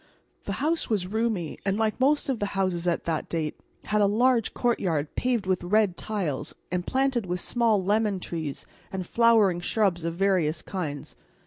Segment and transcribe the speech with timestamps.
[0.45, 4.07] The house was roomy, and like most of the houses at that date had a
[4.07, 10.03] large courtyard paved with red tiles and planted with small lemon trees and flowering shrubs
[10.03, 11.15] of various kinds.